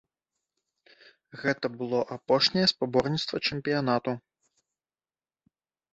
[1.41, 4.19] Гэта было апошняе спаборніцтва чэмпіянату.